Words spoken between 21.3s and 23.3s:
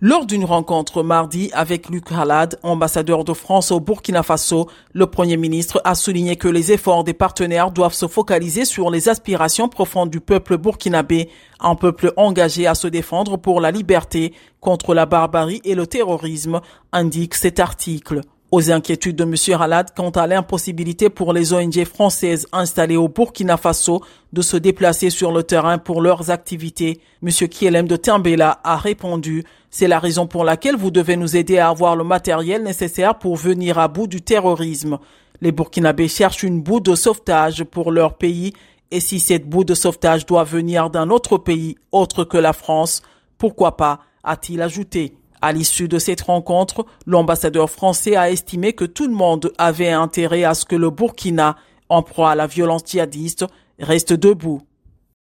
les ONG françaises installées au